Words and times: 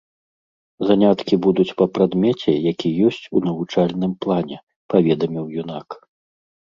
Заняткі 0.91 1.33
будуць 1.45 1.73
па 1.81 1.85
прадмеце, 1.97 2.51
які 2.71 2.87
ёсць 3.09 3.21
у 3.37 3.43
навучальным 3.51 4.17
плане, 4.25 4.57
паведаміў 4.95 5.45
юнак. 5.63 5.87